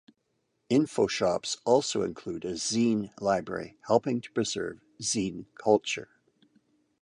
[0.71, 6.09] Infoshops also include a zine library, helping to preserve zine culture.